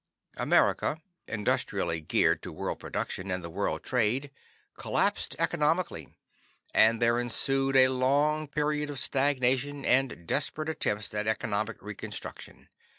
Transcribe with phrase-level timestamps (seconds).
[0.35, 4.31] America, industrially geared to world production and the world trade,
[4.79, 6.09] collapsed economically,
[6.73, 12.67] and there ensued a long period of stagnation and desperate attempts at economic reconstruction.